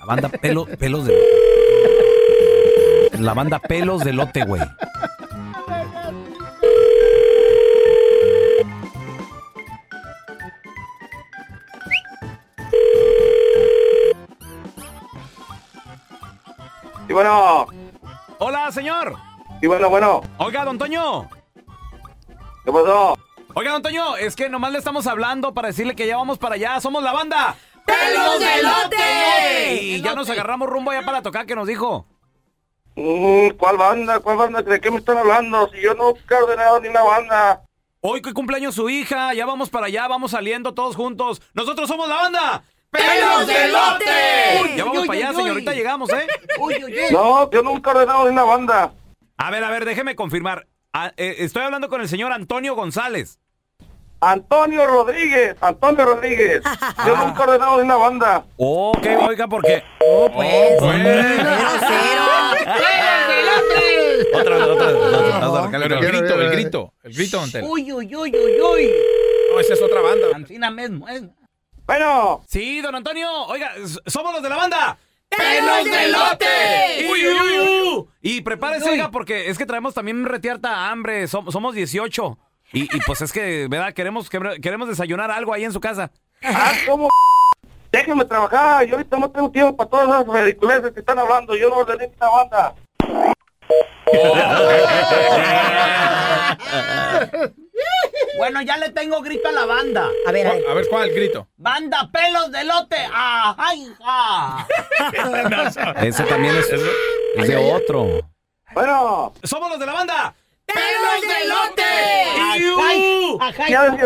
La 0.00 0.06
banda 0.06 0.28
pelo, 0.30 0.64
Pelos 0.64 1.04
de... 1.04 1.14
La 3.18 3.34
banda 3.34 3.58
Pelos 3.58 4.04
de 4.04 4.12
Lote, 4.12 4.44
güey. 4.44 4.62
Y 17.08 17.12
bueno, 17.12 17.66
Hola, 18.38 18.70
señor. 18.72 19.14
y 19.62 19.66
bueno, 19.66 19.88
bueno, 19.88 20.22
Oiga, 20.38 20.64
don 20.64 20.78
Toño. 20.78 21.28
¿qué 22.64 22.72
pasó? 22.72 23.16
Oiga, 23.54 23.72
don 23.72 23.82
Toño, 23.82 24.16
es 24.16 24.36
que 24.36 24.48
nomás 24.48 24.72
le 24.72 24.78
estamos 24.78 25.06
hablando 25.06 25.54
para 25.54 25.68
decirle 25.68 25.94
que 25.94 26.06
ya 26.06 26.16
vamos 26.16 26.38
para 26.38 26.56
allá. 26.56 26.80
Somos 26.80 27.02
la 27.02 27.12
banda 27.12 27.56
¡Pelos 27.86 28.40
de 28.40 28.54
elote! 28.58 29.82
Y 29.82 30.02
ya 30.02 30.14
nos 30.14 30.28
agarramos 30.28 30.68
rumbo 30.68 30.90
allá 30.90 31.04
para 31.06 31.22
tocar, 31.22 31.46
que 31.46 31.54
nos 31.54 31.66
dijo? 31.68 32.06
Mm, 32.96 33.50
¿Cuál 33.58 33.76
banda? 33.76 34.20
¿Cuál 34.20 34.38
banda? 34.38 34.62
¿De 34.62 34.80
qué 34.80 34.90
me 34.90 34.98
están 34.98 35.18
hablando? 35.18 35.68
Si 35.70 35.80
yo 35.82 35.94
no 35.94 36.14
he 36.16 36.34
ordenado 36.34 36.80
ni 36.80 36.88
una 36.88 37.02
banda. 37.02 37.62
Hoy 38.00 38.22
que 38.22 38.32
cumpleaños 38.32 38.74
su 38.74 38.88
hija, 38.88 39.34
ya 39.34 39.44
vamos 39.44 39.68
para 39.68 39.86
allá, 39.86 40.08
vamos 40.08 40.30
saliendo 40.30 40.72
todos 40.72 40.96
juntos. 40.96 41.42
¡Nosotros 41.54 41.88
somos 41.88 42.08
la 42.08 42.16
banda! 42.16 42.62
¡Pelos 42.90 43.46
de 43.46 43.64
elote! 43.64 44.76
Ya 44.76 44.84
vamos 44.84 45.06
para 45.06 45.18
allá, 45.18 45.32
señorita, 45.34 45.72
llegamos, 45.74 46.10
¿eh? 46.10 46.26
No, 47.12 47.50
yo 47.50 47.62
nunca 47.62 47.90
he 47.90 47.94
ordenado 47.94 48.24
ni 48.24 48.30
una 48.30 48.44
banda. 48.44 48.92
A 49.36 49.50
ver, 49.50 49.62
a 49.62 49.70
ver, 49.70 49.84
déjeme 49.84 50.16
confirmar. 50.16 50.66
Ah, 50.92 51.12
eh, 51.18 51.36
estoy 51.40 51.62
hablando 51.62 51.88
con 51.90 52.00
el 52.00 52.08
señor 52.08 52.32
Antonio 52.32 52.74
González. 52.74 53.38
Antonio 54.20 54.86
Rodríguez, 54.86 55.56
Antonio 55.60 56.04
Rodríguez. 56.04 56.62
Yo 57.06 57.16
nunca 57.24 57.40
he 57.40 57.46
ordenado 57.46 57.76
ni 57.78 57.82
una 57.84 57.96
banda. 57.96 58.44
Ok, 58.56 59.06
oiga, 59.28 59.46
porque... 59.46 59.82
Oh, 60.04 60.30
pues. 60.32 60.80
Otra 64.34 64.56
vez, 64.56 64.66
otra 64.66 64.86
vez, 64.86 64.96
otra 65.02 65.16
vez, 65.16 65.32
otra 65.44 65.60
vez, 65.62 65.70
Pero 65.70 65.84
el 65.84 65.92
otra 65.92 66.00
vez. 66.00 66.08
grito, 66.12 66.34
el 66.40 66.50
grito, 66.50 66.92
el 67.02 67.12
grito, 67.14 67.40
don 67.40 67.50
Tela. 67.52 67.66
Uy, 67.68 67.92
uy, 67.92 68.14
uy, 68.16 68.30
uy, 68.34 68.60
uy. 68.60 68.90
No, 69.52 69.60
esa 69.60 69.74
es 69.74 69.82
otra 69.82 70.00
banda. 70.00 70.26
Ancina 70.34 70.70
mismo, 70.70 71.08
¿eh? 71.08 71.22
Bueno, 71.86 72.42
Sí, 72.48 72.80
don 72.80 72.94
Antonio, 72.94 73.30
oiga, 73.46 73.72
somos 74.06 74.32
los 74.32 74.42
de 74.42 74.48
la 74.48 74.56
banda. 74.56 74.98
¡Pelos 75.28 75.84
de 75.84 76.04
elote! 76.04 77.08
Uy, 77.10 77.26
uy, 77.28 77.34
uy, 77.40 77.58
uy. 77.98 78.04
Y 78.22 78.40
prepárese, 78.42 78.90
oiga, 78.90 79.10
porque 79.10 79.48
es 79.50 79.58
que 79.58 79.66
traemos 79.66 79.94
también 79.94 80.24
retierta 80.24 80.88
hambre. 80.88 81.24
Som- 81.28 81.50
somos 81.50 81.74
18. 81.74 82.38
Y, 82.76 82.82
y 82.94 83.00
pues 83.06 83.22
es 83.22 83.32
que, 83.32 83.68
¿verdad? 83.70 83.94
Queremos, 83.94 84.28
que- 84.28 84.60
queremos 84.60 84.86
desayunar 84.86 85.30
algo 85.30 85.54
ahí 85.54 85.64
en 85.64 85.72
su 85.72 85.80
casa. 85.80 86.10
ah, 86.44 86.72
¿cómo? 86.86 87.08
Déjenme 87.90 88.26
trabajar. 88.26 88.84
Yo 88.84 88.96
ahorita 88.96 89.16
no 89.18 89.30
tengo 89.30 89.50
tiempo 89.50 89.74
para 89.76 89.88
todas 89.88 90.26
esas 90.26 90.42
ridiculeces 90.42 90.92
que 90.92 91.00
están 91.00 91.18
hablando. 91.18 91.56
Yo 91.56 91.70
no 91.70 91.76
ordené 91.76 92.12
una 92.20 92.28
banda. 92.28 92.74
Bueno, 98.38 98.60
ya 98.62 98.76
le 98.76 98.90
tengo 98.90 99.20
grito 99.22 99.48
a 99.48 99.52
la 99.52 99.64
banda. 99.64 100.08
A 100.26 100.32
ver, 100.32 100.46
a 100.46 100.52
ver. 100.54 100.64
A 100.68 100.74
ver, 100.74 100.86
¿cuál 100.90 101.10
grito? 101.10 101.48
Banda 101.56 102.10
pelos 102.12 102.52
de 102.52 102.64
lote. 102.64 102.96
¡Ajá, 103.12 103.74
hija! 103.74 104.66
Ese 106.02 106.22
también 106.24 106.54
es, 106.56 106.70
es 106.70 107.48
de 107.48 107.56
otro. 107.56 108.20
Bueno, 108.74 109.32
¡Somos 109.42 109.70
los 109.70 109.78
de 109.78 109.86
la 109.86 109.92
banda! 109.94 110.34
¡Pelos 110.76 111.20
de 111.22 111.48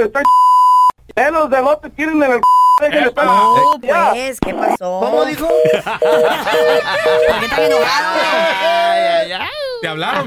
están 0.05 0.23
pelos 1.15 1.51
de 1.51 1.63
lote 1.63 1.91
tienen 1.91 2.23
en 2.23 2.33
el. 2.33 2.41
Oh, 3.17 3.77
Ya. 3.83 4.11
pues, 4.13 4.39
¿qué 4.41 4.55
pasó? 4.55 5.01
¿Cómo 5.01 5.27
dijo? 5.27 5.47
¿Por 5.47 7.39
qué 7.41 7.45
están 7.45 7.63
enojados? 7.65 8.23
¿Te 9.83 9.89
hablaron? 9.89 10.27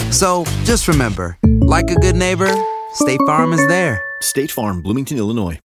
So 0.11 0.43
just 0.65 0.89
remember, 0.89 1.37
like 1.61 1.89
a 1.89 1.95
good 1.95 2.17
neighbor, 2.17 2.53
State 2.93 3.21
Farm 3.25 3.53
is 3.53 3.65
there. 3.67 4.03
State 4.21 4.51
Farm, 4.51 4.81
Bloomington, 4.81 5.17
Illinois. 5.17 5.59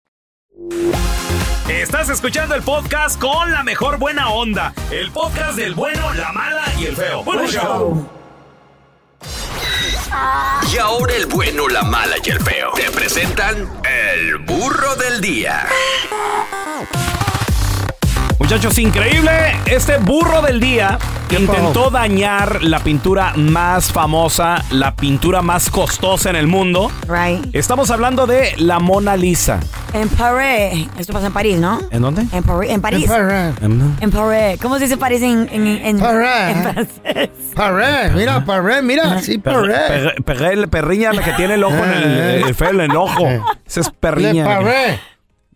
Estás 1.68 2.08
escuchando 2.10 2.54
el 2.54 2.62
podcast 2.62 3.20
con 3.20 3.50
la 3.50 3.64
mejor 3.64 3.98
buena 3.98 4.30
onda. 4.30 4.72
El 4.92 5.10
podcast 5.10 5.56
del 5.56 5.74
bueno, 5.74 6.14
la 6.14 6.32
mala 6.32 6.62
y 6.78 6.86
el 6.86 6.96
feo. 6.96 7.24
Bueno, 7.24 7.46
show. 7.48 8.08
Y 10.72 10.78
ahora 10.78 11.14
el 11.16 11.26
bueno, 11.26 11.66
la 11.68 11.82
mala 11.82 12.16
y 12.24 12.30
el 12.30 12.40
feo. 12.40 12.70
Te 12.74 12.90
presentan 12.92 13.68
el 13.84 14.38
burro 14.38 14.94
del 14.94 15.20
día. 15.20 15.66
Muchachos, 18.46 18.78
increíble. 18.78 19.32
Este 19.66 19.98
burro 19.98 20.40
del 20.40 20.60
día 20.60 21.00
intentó 21.36 21.90
dañar 21.90 22.62
la 22.62 22.78
pintura 22.78 23.32
más 23.34 23.90
famosa, 23.90 24.64
la 24.70 24.94
pintura 24.94 25.42
más 25.42 25.68
costosa 25.68 26.30
en 26.30 26.36
el 26.36 26.46
mundo. 26.46 26.88
Right. 27.08 27.44
Estamos 27.56 27.90
hablando 27.90 28.24
de 28.28 28.54
la 28.58 28.78
Mona 28.78 29.16
Lisa. 29.16 29.58
En 29.92 30.08
París. 30.10 30.88
Esto 30.96 31.12
pasa 31.12 31.26
en 31.26 31.32
París, 31.32 31.58
¿no? 31.58 31.80
¿En 31.90 32.00
dónde? 32.00 32.22
En, 32.32 32.44
París. 32.44 32.70
en 32.70 32.80
París. 32.80 33.10
En 34.00 34.10
París. 34.12 34.60
¿Cómo 34.62 34.76
se 34.78 34.84
dice 34.84 34.96
París 34.96 35.22
en, 35.22 35.48
en, 35.50 35.66
en, 35.66 35.98
París. 35.98 36.28
en 36.56 36.62
francés? 36.62 37.30
Paré, 37.52 38.10
mira, 38.14 38.44
paré, 38.44 38.80
mira, 38.80 39.20
sí, 39.22 39.38
paré. 39.38 39.74
Perre- 39.74 40.24
perre- 40.24 40.68
perriña 40.68 41.12
la 41.12 41.24
que 41.24 41.32
tiene 41.32 41.54
el 41.54 41.64
ojo 41.64 41.74
en 41.74 41.90
el, 41.90 42.44
el 42.46 42.54
feo 42.54 42.70
en 42.70 42.80
el 42.82 42.94
ojo. 42.96 43.26
Esa 43.66 43.80
es 43.80 43.90
perriña. 43.90 44.44
paré. 44.44 45.00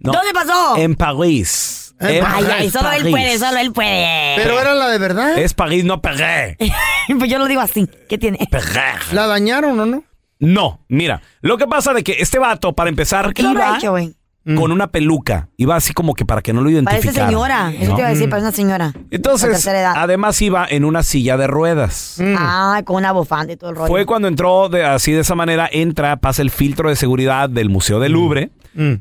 No, 0.01 0.11
¿Dónde 0.13 0.33
pasó? 0.35 0.77
En 0.77 0.97
París. 0.97 1.77
Ay, 2.01 2.21
París, 2.21 2.49
ay, 2.51 2.71
solo 2.71 2.91
él 2.93 3.11
puede, 3.11 3.39
solo 3.39 3.59
él 3.59 3.73
puede. 3.73 4.35
Pero 4.37 4.59
era 4.59 4.75
la 4.75 4.89
de 4.89 4.99
verdad. 4.99 5.39
Es 5.39 5.55
París, 5.55 5.85
no 5.85 6.01
Perré. 6.01 6.57
pues 7.19 7.31
yo 7.31 7.39
lo 7.39 7.47
digo 7.47 7.61
así. 7.61 7.89
¿Qué 8.09 8.17
tiene? 8.19 8.39
Perré. 8.51 8.95
¿La 9.13 9.27
dañaron 9.27 9.79
o 9.79 9.87
no? 9.87 10.05
No, 10.39 10.81
mira, 10.89 11.21
lo 11.43 11.59
que 11.59 11.67
pasa 11.67 11.93
de 11.93 12.03
que 12.03 12.17
este 12.19 12.39
vato, 12.39 12.73
para 12.73 12.89
empezar, 12.89 13.35
¿Qué 13.35 13.43
iba 13.43 13.77
hecho, 13.77 13.91
güey? 13.91 14.15
con 14.57 14.73
una 14.73 14.87
peluca. 14.87 15.49
Iba 15.59 15.77
así 15.77 15.93
como 15.93 16.15
que 16.15 16.25
para 16.25 16.41
que 16.41 16.53
no 16.53 16.63
lo 16.63 16.71
Parece 16.83 17.09
identificaran. 17.09 17.29
señora. 17.31 17.73
Eso 17.79 17.91
¿no? 17.91 17.95
te 17.95 18.01
iba 18.01 18.09
a 18.09 18.13
decir, 18.13 18.31
parece 18.31 18.47
una 18.49 18.57
señora. 18.57 18.95
Entonces, 19.11 19.67
además 19.67 20.41
iba 20.41 20.67
en 20.69 20.85
una 20.85 21.03
silla 21.03 21.37
de 21.37 21.47
ruedas. 21.47 22.17
Ah, 22.39 22.81
con 22.85 22.97
una 22.97 23.13
bufanda 23.13 23.53
y 23.53 23.57
todo 23.57 23.71
el 23.71 23.77
rollo. 23.77 23.89
Fue 23.89 24.07
cuando 24.07 24.29
entró 24.29 24.69
de, 24.71 24.85
así 24.85 25.13
de 25.13 25.21
esa 25.21 25.35
manera, 25.35 25.69
entra, 25.71 26.17
pasa 26.17 26.41
el 26.41 26.51
filtro 26.51 26.89
de 26.89 26.97
seguridad 26.97 27.51
del 27.51 27.69
Museo 27.69 28.01
del 28.01 28.13
Louvre. 28.13 28.51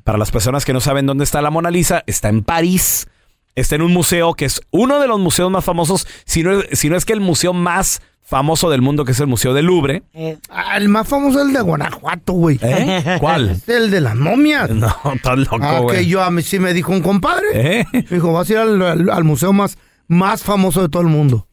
Para 0.04 0.18
las 0.18 0.32
personas 0.32 0.66
que 0.66 0.74
no 0.74 0.82
saben 0.82 1.06
dónde 1.06 1.24
está 1.24 1.42
la 1.42 1.50
Mona 1.52 1.70
Lisa, 1.72 2.04
está 2.08 2.30
en 2.30 2.44
París. 2.44 3.08
Está 3.56 3.76
en 3.76 3.82
un 3.82 3.92
museo 3.94 4.34
que 4.36 4.46
es 4.46 4.62
uno 4.72 5.00
de 5.00 5.08
los 5.08 5.20
museos 5.20 5.52
más 5.52 5.66
famosos, 5.66 6.08
si 6.26 6.44
no, 6.44 6.60
es- 6.62 6.80
si 6.80 6.90
no 6.90 6.96
es 6.96 7.04
que 7.06 7.14
el 7.14 7.20
museo 7.20 7.52
más 7.54 8.02
famoso 8.22 8.70
del 8.70 8.82
mundo, 8.84 9.06
que 9.06 9.12
es 9.14 9.20
el 9.20 9.26
Museo 9.28 9.56
del 9.56 9.66
Louvre. 9.66 10.04
Ah, 10.50 10.78
el 10.78 10.88
más 10.88 11.08
famoso 11.08 11.40
es 11.42 11.48
el 11.48 11.54
de 11.54 11.62
Guanajuato, 11.62 12.34
güey. 12.34 12.60
¿Eh? 12.62 13.18
¿Cuál? 13.20 13.50
Es 13.50 13.68
el 13.70 13.90
de 13.90 14.02
las 14.02 14.16
momias. 14.16 14.70
No, 14.70 14.96
estás 15.16 15.38
loco, 15.40 15.58
Ah, 15.62 15.80
güey. 15.80 15.98
que 15.98 16.06
yo 16.06 16.22
a 16.24 16.30
mí 16.30 16.44
sí 16.44 16.60
me 16.60 16.74
dijo 16.76 16.92
un 16.92 17.02
compadre. 17.02 17.48
¿Eh? 17.54 17.86
Me 17.92 18.02
dijo, 18.04 18.32
vas 18.32 18.48
a 18.50 18.54
ir 18.54 18.58
al, 18.60 18.82
al- 18.84 19.10
al 19.10 19.24
museo 19.24 19.52
más, 19.52 19.80
más 20.08 20.44
famoso 20.44 20.84
de 20.84 20.90
todo 20.90 21.02
el 21.02 21.08
mundo. 21.10 21.48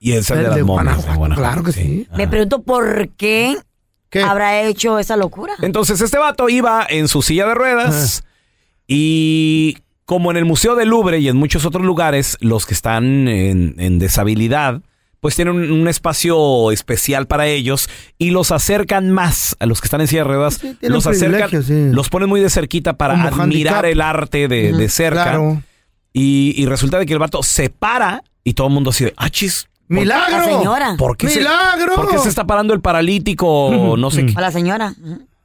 Y 0.00 0.12
es 0.12 0.30
el, 0.30 0.36
El 0.38 0.42
de 0.44 0.48
las 0.50 0.56
de 0.56 0.64
momias, 0.64 0.84
Guanajuato, 0.84 1.10
de 1.12 1.16
Guanajuato, 1.18 1.48
claro 1.50 1.62
que 1.64 1.72
sí. 1.72 2.06
Me 2.14 2.28
pregunto 2.28 2.62
por 2.62 3.08
qué, 3.16 3.56
habrá 4.24 4.62
hecho 4.62 4.98
esa 4.98 5.16
locura. 5.16 5.54
Entonces 5.62 6.00
este 6.00 6.18
vato 6.18 6.48
iba 6.48 6.86
en 6.88 7.08
su 7.08 7.22
silla 7.22 7.46
de 7.46 7.54
ruedas 7.54 8.24
y 8.86 9.78
como 10.04 10.30
en 10.30 10.36
el 10.38 10.44
Museo 10.44 10.74
del 10.74 10.88
Louvre 10.88 11.18
y 11.18 11.28
en 11.28 11.36
muchos 11.36 11.64
otros 11.66 11.84
lugares, 11.84 12.38
los 12.40 12.64
que 12.64 12.72
están 12.74 13.28
en, 13.28 13.74
en 13.78 13.98
deshabilidad, 13.98 14.80
pues 15.20 15.34
tienen 15.36 15.54
un, 15.56 15.70
un 15.70 15.88
espacio 15.88 16.70
especial 16.70 17.26
para 17.26 17.46
ellos 17.46 17.90
y 18.16 18.30
los 18.30 18.50
acercan 18.50 19.10
más 19.10 19.56
a 19.60 19.66
los 19.66 19.80
que 19.80 19.86
están 19.86 20.00
en 20.00 20.06
silla 20.06 20.22
de 20.22 20.28
ruedas. 20.28 20.60
los 20.80 21.06
acercan, 21.06 21.62
sí. 21.62 21.88
los 21.92 22.08
ponen 22.08 22.28
muy 22.28 22.40
de 22.40 22.48
cerquita 22.48 22.94
para 22.94 23.14
Como 23.14 23.42
admirar 23.42 23.84
handicap. 23.84 23.92
el 23.92 24.00
arte 24.00 24.48
de, 24.48 24.72
de 24.72 24.88
cerca. 24.88 25.24
claro. 25.24 25.62
Y, 26.14 26.54
y 26.56 26.64
resulta 26.66 26.98
de 26.98 27.04
que 27.04 27.12
el 27.12 27.18
vato 27.18 27.42
se 27.42 27.68
para 27.68 28.22
y 28.42 28.54
todo 28.54 28.68
el 28.68 28.72
mundo 28.72 28.90
así 28.90 29.04
de, 29.04 29.14
ah, 29.18 29.28
chis. 29.28 29.68
¿Por 29.88 29.96
qué- 29.96 30.00
¡Milagro! 30.02 30.44
Señora. 30.58 30.94
¿Por 30.98 31.16
qué, 31.16 31.28
se- 31.28 31.38
¡Milagro! 31.40 31.94
¿Por 31.94 32.10
qué 32.10 32.18
se 32.18 32.28
está 32.28 32.44
parando 32.46 32.74
el 32.74 32.80
paralítico 32.80 33.46
o 33.48 33.96
no 33.96 34.10
sé 34.10 34.26
qué? 34.26 34.34
A 34.36 34.40
la 34.40 34.50
señora. 34.52 34.94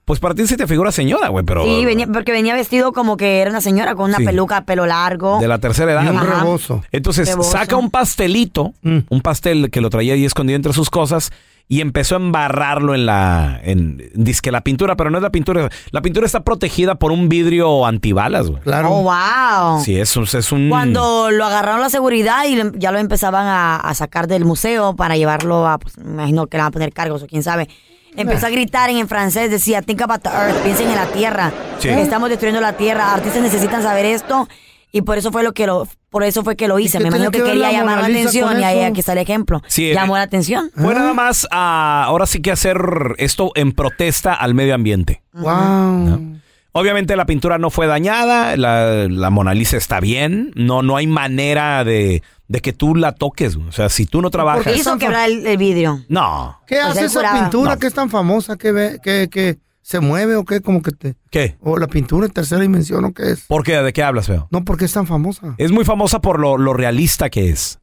Pues 0.05 0.19
para 0.19 0.35
ti 0.35 0.45
se 0.47 0.57
te 0.57 0.67
figura 0.67 0.91
señora, 0.91 1.29
güey, 1.29 1.45
pero 1.45 1.63
Sí, 1.63 1.85
venía, 1.85 2.05
porque 2.07 2.33
venía 2.33 2.53
vestido 2.53 2.91
como 2.91 3.15
que 3.15 3.39
era 3.39 3.49
una 3.49 3.61
señora 3.61 3.95
con 3.95 4.09
una 4.09 4.17
Sí. 4.17 4.25
peluca, 4.25 4.65
pelo 4.65 4.85
largo. 4.85 5.39
de 5.39 5.47
la 5.47 5.59
tercera 5.59 5.93
edad. 5.93 6.05
Ajá. 6.05 6.45
Entonces 6.91 7.29
Rebozo. 7.29 7.51
saca 7.51 7.77
un 7.77 7.89
pastelito, 7.89 8.73
un 8.83 9.21
pastel 9.21 9.71
que 9.71 9.79
lo 9.79 9.89
traía 9.89 10.13
ahí 10.13 10.25
escondido 10.25 10.57
entre 10.57 10.73
sus 10.73 10.89
cosas 10.89 11.31
y 11.67 11.81
empezó 11.81 12.15
a 12.15 12.19
embarrarlo 12.19 12.93
en 12.93 13.05
la, 13.05 13.59
en, 13.63 14.03
disque 14.13 14.51
la 14.51 14.61
pintura, 14.61 14.95
pero 14.95 15.09
no 15.09 15.17
es 15.17 15.23
la 15.23 15.31
pintura. 15.31 15.69
La 15.91 16.01
pintura 16.01 16.25
está 16.25 16.43
protegida 16.43 16.95
por 16.95 17.11
un 17.11 17.29
vidrio 17.29 17.85
antibalas, 17.85 18.49
güey. 18.49 18.61
Claro. 18.61 18.89
Oh, 18.91 19.01
wow. 19.03 19.81
Sí, 19.83 19.99
es, 19.99 20.15
un- 20.15 20.25
es 20.25 20.51
un... 20.51 20.69
Cuando 20.69 21.31
lo 21.31 21.45
agarraron 21.45 21.81
la 21.81 21.89
seguridad 21.89 22.43
y 22.47 22.61
ya 22.77 22.91
lo 22.91 22.99
empezaban 22.99 23.47
a, 23.47 23.77
a 23.77 23.93
sacar 23.95 24.27
del 24.27 24.45
museo 24.45 24.95
para 24.95 25.15
llevarlo 25.17 25.67
a, 25.67 25.79
pues, 25.79 25.97
me 25.97 26.11
imagino 26.13 26.47
que 26.47 26.57
le 26.57 26.61
van 26.63 26.67
a 26.67 26.71
poner 26.71 26.93
cargos 26.93 27.23
o 27.23 27.27
quién 27.27 27.41
sabe. 27.43 27.67
Empezó 28.15 28.45
a 28.45 28.49
gritar 28.51 28.91
en, 28.91 28.97
en 28.97 29.07
francés, 29.07 29.49
decía, 29.49 29.81
think 29.81 30.01
about 30.01 30.21
the 30.21 30.29
earth, 30.29 30.61
piensen 30.63 30.87
en 30.89 30.95
la 30.95 31.07
tierra. 31.07 31.51
Sí. 31.79 31.89
Estamos 31.89 32.29
destruyendo 32.29 32.61
la 32.61 32.73
tierra, 32.73 33.11
artistas 33.13 33.41
necesitan 33.41 33.81
saber 33.81 34.05
esto 34.05 34.47
y 34.95 35.01
por 35.01 35.17
eso 35.17 35.31
fue 35.31 35.41
lo 35.43 35.53
que 35.53 35.65
lo, 35.65 35.87
por 36.11 36.23
eso 36.23 36.43
fue 36.43 36.55
que 36.55 36.67
lo 36.67 36.77
hice. 36.77 36.99
qué 36.99 37.03
Me 37.05 37.07
imagino 37.09 37.31
que 37.31 37.39
quería 37.41 37.55
la 37.55 37.71
llamar 37.71 37.99
la 37.99 38.05
atención 38.05 38.59
y 38.59 38.63
ahí 38.63 38.81
aquí 38.81 38.99
está 38.99 39.13
el 39.13 39.17
ejemplo. 39.17 39.61
Sí, 39.67 39.91
Llamó 39.91 40.15
eh, 40.15 40.19
la 40.19 40.23
atención. 40.23 40.69
Fue 40.75 40.93
nada 40.93 41.15
más 41.15 41.47
a, 41.49 42.03
ahora 42.05 42.27
sí 42.27 42.43
que 42.43 42.51
hacer 42.51 42.77
esto 43.17 43.51
en 43.55 43.71
protesta 43.71 44.35
al 44.35 44.53
medio 44.53 44.75
ambiente. 44.75 45.23
Wow. 45.33 46.37
Obviamente 46.73 47.15
la 47.15 47.25
pintura 47.25 47.57
no 47.57 47.71
fue 47.71 47.87
dañada, 47.87 48.55
la, 48.55 49.07
la 49.09 49.29
Mona 49.31 49.55
Lisa 49.55 49.77
está 49.77 49.99
bien, 49.99 50.51
no, 50.55 50.83
no 50.83 50.95
hay 50.95 51.07
manera 51.07 51.83
de, 51.83 52.21
de 52.47 52.59
que 52.61 52.71
tú 52.71 52.95
la 52.95 53.13
toques. 53.13 53.55
O 53.55 53.71
sea, 53.71 53.89
si 53.89 54.05
tú 54.05 54.21
no 54.21 54.29
trabajas... 54.29 54.75
Hizo 54.77 54.97
quebrar 54.99 55.27
el, 55.27 55.45
el 55.47 55.57
vidrio. 55.57 56.03
No. 56.07 56.61
¿Qué 56.67 56.75
Pues 56.75 56.97
hace 56.97 57.05
esa 57.05 57.33
pintura 57.41 57.71
No. 57.73 57.79
que 57.79 57.87
es 57.87 57.93
tan 57.95 58.11
famosa 58.11 58.57
que, 58.57 58.71
ve, 58.71 58.99
que, 59.03 59.27
que 59.31 59.57
se 59.83 59.99
mueve 59.99 60.35
o 60.37 60.45
qué? 60.45 60.61
Como 60.61 60.81
que 60.81 60.91
te... 60.91 61.15
¿Qué? 61.29 61.57
O 61.59 61.77
la 61.77 61.87
pintura 61.87 62.25
en 62.25 62.31
tercera 62.31 62.61
dimensión 62.61 63.05
o 63.05 63.13
qué 63.13 63.31
es. 63.31 63.41
¿Por 63.41 63.63
qué? 63.63 63.77
¿De 63.77 63.93
qué 63.93 64.01
hablas, 64.01 64.27
feo? 64.27 64.47
No, 64.49 64.63
porque 64.63 64.85
es 64.85 64.93
tan 64.93 65.05
famosa. 65.05 65.53
Es 65.57 65.71
muy 65.71 65.85
famosa 65.85 66.21
por 66.21 66.39
lo, 66.39 66.57
lo 66.57 66.73
realista 66.73 67.29
que 67.29 67.49
es. 67.49 67.79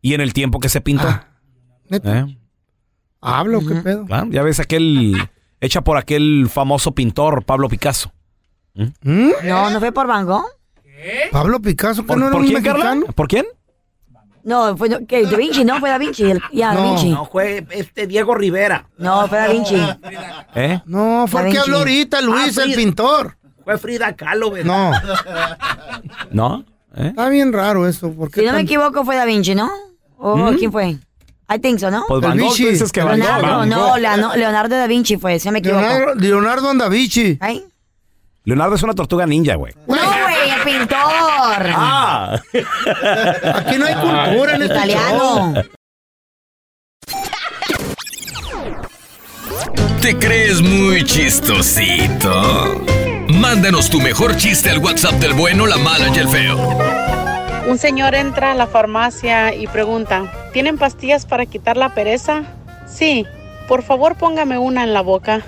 Y 0.00 0.14
en 0.14 0.20
el 0.20 0.32
tiempo 0.34 0.60
que 0.60 0.68
se 0.68 0.80
pintó. 0.80 1.08
¿Neta? 1.88 2.20
¿Eh? 2.20 2.38
¿Hablo? 3.20 3.66
¿Qué 3.66 3.74
pedo? 3.76 4.04
Claro, 4.06 4.28
ya 4.30 4.42
ves 4.42 4.60
aquel... 4.60 5.16
Hecha 5.60 5.80
por 5.80 5.96
aquel 5.96 6.48
famoso 6.48 6.94
pintor 6.94 7.44
Pablo 7.44 7.68
Picasso. 7.68 8.12
¿Mm? 8.74 9.30
No, 9.42 9.70
no 9.70 9.80
fue 9.80 9.90
por 9.90 10.06
Van 10.06 10.24
Gogh. 10.24 10.46
Pablo 11.32 11.60
Picasso, 11.60 12.04
¿Por, 12.04 12.18
no 12.18 12.26
era 12.26 12.32
por 12.32 12.42
un 12.42 12.46
quién, 12.46 12.62
mexicano. 12.62 13.06
¿Por 13.14 13.26
quién? 13.26 13.46
No, 14.44 14.76
fue 14.76 14.88
no, 14.88 14.98
¿qué? 15.06 15.24
Da 15.26 15.36
Vinci, 15.36 15.64
no, 15.64 15.78
fue 15.80 15.90
Da 15.90 15.98
Vinci. 15.98 16.30
el- 16.30 16.40
ya, 16.52 16.68
Da 16.68 16.74
No. 16.80 16.88
Vinci. 16.90 17.10
No, 17.10 17.24
fue 17.26 17.66
este 17.70 18.06
Diego 18.06 18.34
Rivera. 18.34 18.88
No, 18.98 19.26
fue 19.28 19.38
Da 19.38 19.48
Vinci. 19.48 19.76
¿Eh? 20.54 20.80
No, 20.86 21.26
fue 21.28 21.42
Da 21.42 21.46
el 21.48 21.52
que 21.52 21.58
Vinci. 21.58 21.70
habló 21.70 21.78
ahorita, 21.78 22.20
Luis, 22.22 22.58
Ah, 22.58 22.64
el 22.64 22.74
pintor. 22.74 23.36
Fue 23.64 23.76
Frida 23.78 24.14
Kahlo, 24.16 24.50
¿verdad? 24.50 25.02
No, 26.32 26.58
¿No? 26.58 26.64
¿Eh? 26.96 27.08
está 27.08 27.28
bien 27.28 27.52
raro 27.52 27.86
eso. 27.86 28.12
Porque 28.12 28.40
Si 28.40 28.46
no 28.46 28.52
me 28.54 28.60
equivoco, 28.60 29.04
fue 29.04 29.16
Da 29.16 29.24
Vinci, 29.24 29.54
¿no? 29.54 29.70
¿O 30.16 30.36
¿Mm? 30.36 30.56
quién 30.56 30.72
fue? 30.72 30.96
I 31.50 31.58
think 31.60 31.78
so, 31.78 31.90
¿no? 31.90 32.04
Pues 32.08 32.20
Van 32.20 32.38
Gogh, 32.38 32.54
dices 32.56 32.92
que 32.92 33.02
Van 33.02 33.18
Gogh. 33.18 33.26
Leonardo, 33.28 33.58
Van 33.58 33.68
no, 33.68 33.78
Gogh. 33.88 33.96
Leonardo, 33.98 34.36
Leonardo 34.36 34.76
da 34.76 34.86
Vinci 34.86 35.16
fue, 35.16 35.38
si 35.38 35.48
no 35.48 35.52
me 35.52 35.58
equivoco. 35.60 35.80
Leonardo, 35.80 36.14
Leonardo 36.16 36.70
Andavici. 36.70 37.38
¿Ay? 37.40 37.64
Leonardo 38.44 38.74
es 38.74 38.82
una 38.82 38.94
tortuga 38.94 39.26
ninja, 39.26 39.54
güey. 39.54 39.74
No, 39.86 39.94
pintor. 40.68 41.72
Ah. 41.74 42.40
Aquí 43.54 43.78
no 43.78 43.86
hay 43.86 43.94
cultura 43.94 44.54
en 44.54 44.62
este 44.62 44.74
Italiano. 44.74 45.54
show. 45.54 45.64
¿Te 50.00 50.16
crees 50.16 50.60
muy 50.62 51.04
chistosito? 51.04 52.84
Mándanos 53.28 53.90
tu 53.90 54.00
mejor 54.00 54.36
chiste 54.36 54.70
al 54.70 54.78
WhatsApp 54.78 55.14
del 55.14 55.34
bueno, 55.34 55.66
la 55.66 55.76
mala 55.76 56.08
y 56.08 56.18
el 56.18 56.28
feo. 56.28 56.56
Un 57.66 57.78
señor 57.78 58.14
entra 58.14 58.52
a 58.52 58.54
la 58.54 58.66
farmacia 58.66 59.54
y 59.54 59.66
pregunta, 59.66 60.50
¿tienen 60.52 60.78
pastillas 60.78 61.26
para 61.26 61.44
quitar 61.44 61.76
la 61.76 61.90
pereza? 61.90 62.44
Sí, 62.86 63.26
por 63.66 63.82
favor 63.82 64.16
póngame 64.16 64.56
una 64.56 64.84
en 64.84 64.94
la 64.94 65.02
boca. 65.02 65.42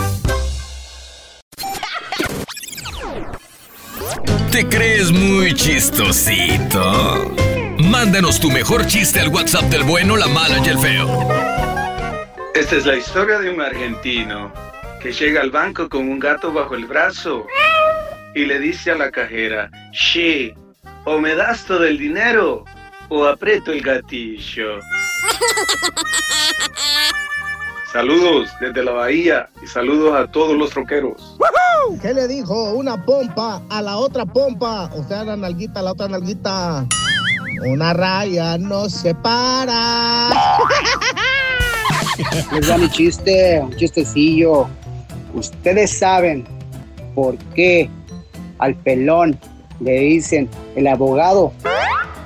¿Te 4.50 4.66
crees 4.66 5.12
muy 5.12 5.54
chistosito? 5.54 7.32
Mándanos 7.78 8.40
tu 8.40 8.50
mejor 8.50 8.86
chiste 8.86 9.20
al 9.20 9.28
WhatsApp 9.28 9.64
del 9.64 9.84
bueno, 9.84 10.16
la 10.16 10.26
mala 10.26 10.58
y 10.64 10.68
el 10.68 10.78
feo. 10.78 11.28
Esta 12.54 12.76
es 12.76 12.86
la 12.86 12.96
historia 12.96 13.38
de 13.38 13.50
un 13.50 13.60
argentino 13.60 14.50
que 15.00 15.12
llega 15.12 15.42
al 15.42 15.50
banco 15.50 15.88
con 15.88 16.08
un 16.08 16.18
gato 16.18 16.52
bajo 16.52 16.74
el 16.74 16.86
brazo 16.86 17.46
y 18.36 18.44
le 18.44 18.60
dice 18.60 18.90
a 18.90 18.96
la 18.96 19.10
cajera, 19.10 19.70
Che, 19.92 20.54
o 21.06 21.18
me 21.18 21.34
das 21.34 21.64
todo 21.64 21.84
el 21.84 21.96
dinero 21.96 22.66
o 23.08 23.24
aprieto 23.24 23.72
el 23.72 23.80
gatillo. 23.80 24.76
Saludos 27.92 28.50
desde 28.60 28.84
la 28.84 28.92
bahía 28.92 29.48
y 29.62 29.66
saludos 29.66 30.14
a 30.14 30.30
todos 30.30 30.54
los 30.54 30.68
troqueros. 30.68 31.38
¿Qué 32.02 32.12
le 32.12 32.28
dijo 32.28 32.74
una 32.74 33.02
pompa 33.02 33.62
a 33.70 33.80
la 33.80 33.96
otra 33.96 34.26
pompa? 34.26 34.90
O 34.92 35.02
sea, 35.08 35.24
la 35.24 35.34
nalguita 35.34 35.80
a 35.80 35.84
la 35.84 35.92
otra 35.92 36.08
nalguita. 36.08 36.84
Una 37.66 37.94
raya 37.94 38.58
no 38.58 38.90
se 38.90 39.14
para. 39.14 40.28
Les 42.52 42.70
va 42.70 42.76
mi 42.76 42.90
chiste, 42.90 43.60
un 43.62 43.74
chistecillo. 43.76 44.68
Ustedes 45.32 45.98
saben 45.98 46.46
por 47.14 47.38
qué 47.54 47.88
al 48.58 48.74
pelón 48.74 49.38
le 49.80 50.00
dicen 50.00 50.48
el 50.74 50.86
abogado. 50.86 51.52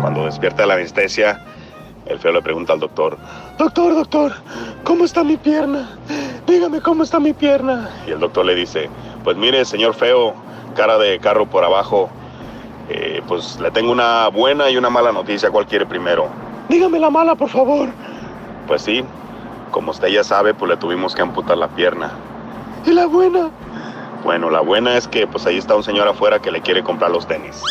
Cuando 0.00 0.24
despierta 0.24 0.62
de 0.62 0.68
la 0.68 0.74
anestesia, 0.74 1.44
el 2.06 2.18
feo 2.18 2.32
le 2.32 2.40
pregunta 2.40 2.72
al 2.72 2.80
doctor, 2.80 3.18
Doctor, 3.58 3.94
doctor, 3.94 4.32
¿cómo 4.82 5.04
está 5.04 5.24
mi 5.24 5.36
pierna? 5.36 5.90
Dígame 6.46 6.80
cómo 6.80 7.02
está 7.02 7.20
mi 7.20 7.34
pierna. 7.34 7.90
Y 8.06 8.12
el 8.12 8.20
doctor 8.20 8.46
le 8.46 8.54
dice, 8.54 8.88
pues 9.24 9.36
mire, 9.36 9.64
señor 9.66 9.92
feo, 9.92 10.32
cara 10.74 10.96
de 10.96 11.18
carro 11.18 11.44
por 11.44 11.64
abajo, 11.64 12.08
eh, 12.88 13.20
pues 13.28 13.60
le 13.60 13.70
tengo 13.72 13.92
una 13.92 14.28
buena 14.28 14.70
y 14.70 14.78
una 14.78 14.88
mala 14.88 15.12
noticia. 15.12 15.50
¿Cuál 15.50 15.66
quiere 15.66 15.84
primero? 15.84 16.28
Dígame 16.70 16.98
la 16.98 17.10
mala, 17.10 17.34
por 17.34 17.50
favor. 17.50 17.90
Pues 18.66 18.80
sí, 18.80 19.04
como 19.70 19.90
usted 19.90 20.08
ya 20.08 20.24
sabe, 20.24 20.54
pues 20.54 20.70
le 20.70 20.78
tuvimos 20.78 21.14
que 21.14 21.20
amputar 21.20 21.58
la 21.58 21.68
pierna. 21.68 22.12
¿Y 22.88 22.94
la 22.94 23.06
buena? 23.06 23.50
Bueno, 24.24 24.48
la 24.48 24.60
buena 24.60 24.96
es 24.96 25.06
que 25.06 25.26
pues 25.26 25.44
ahí 25.44 25.58
está 25.58 25.74
un 25.74 25.84
señor 25.84 26.08
afuera 26.08 26.40
que 26.40 26.50
le 26.50 26.62
quiere 26.62 26.82
comprar 26.82 27.10
los 27.10 27.28
tenis. 27.28 27.60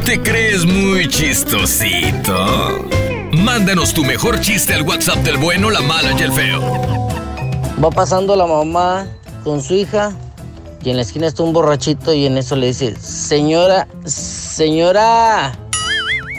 ¿Te 0.06 0.22
crees 0.22 0.66
muy 0.66 1.10
chistosito? 1.10 2.93
Mándanos 3.44 3.94
tu 3.94 4.06
mejor 4.06 4.40
chiste 4.40 4.74
al 4.74 4.84
WhatsApp 4.84 5.18
del 5.18 5.36
bueno, 5.36 5.70
la 5.70 5.82
mala 5.82 6.14
y 6.18 6.22
el 6.22 6.32
feo. 6.32 6.62
Va 7.84 7.90
pasando 7.90 8.38
la 8.38 8.46
mamá 8.46 9.06
con 9.44 9.62
su 9.62 9.74
hija 9.74 10.14
y 10.82 10.90
en 10.92 10.96
la 10.96 11.02
esquina 11.02 11.28
está 11.28 11.44
un 11.44 11.52
borrachito 11.52 12.14
y 12.14 12.26
en 12.26 12.38
eso 12.38 12.56
le 12.56 12.68
dice, 12.68 12.96
señora, 12.96 13.86
señora. 14.06 15.52